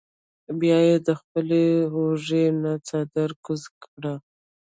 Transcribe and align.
بیا 0.59 0.77
ئې 0.85 0.95
د 1.07 1.09
خپلې 1.19 1.63
اوږې 1.95 2.45
نه 2.61 2.71
څادر 2.87 3.29
کوز 3.45 3.63
کړۀ 3.81 4.13
ـ 4.19 4.23